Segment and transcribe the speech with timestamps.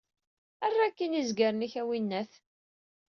[0.65, 2.31] Err akkin izgaren-ik a winnat.